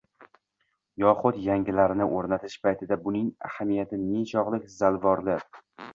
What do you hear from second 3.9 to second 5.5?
nechog‘lik zalvorli